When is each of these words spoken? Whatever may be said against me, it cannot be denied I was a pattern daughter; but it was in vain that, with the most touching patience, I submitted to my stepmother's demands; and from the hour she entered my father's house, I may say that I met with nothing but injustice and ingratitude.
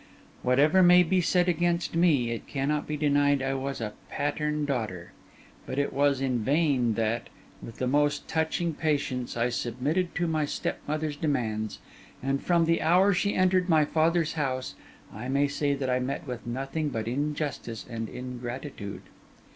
Whatever 0.41 0.81
may 0.81 1.03
be 1.03 1.21
said 1.21 1.47
against 1.47 1.93
me, 1.95 2.31
it 2.31 2.47
cannot 2.47 2.87
be 2.87 2.97
denied 2.97 3.43
I 3.43 3.53
was 3.53 3.79
a 3.79 3.93
pattern 4.09 4.65
daughter; 4.65 5.11
but 5.67 5.77
it 5.77 5.93
was 5.93 6.21
in 6.21 6.39
vain 6.39 6.95
that, 6.95 7.29
with 7.61 7.75
the 7.77 7.85
most 7.85 8.27
touching 8.27 8.73
patience, 8.73 9.37
I 9.37 9.49
submitted 9.49 10.15
to 10.15 10.25
my 10.25 10.43
stepmother's 10.45 11.17
demands; 11.17 11.77
and 12.23 12.41
from 12.41 12.65
the 12.65 12.81
hour 12.81 13.13
she 13.13 13.35
entered 13.35 13.69
my 13.69 13.85
father's 13.85 14.33
house, 14.33 14.73
I 15.13 15.27
may 15.27 15.47
say 15.47 15.75
that 15.75 15.87
I 15.87 15.99
met 15.99 16.25
with 16.25 16.47
nothing 16.47 16.89
but 16.89 17.07
injustice 17.07 17.85
and 17.87 18.09
ingratitude. 18.09 19.03